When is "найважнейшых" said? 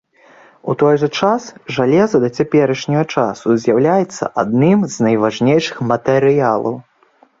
5.09-5.77